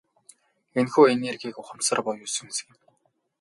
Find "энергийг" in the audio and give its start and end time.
1.15-1.55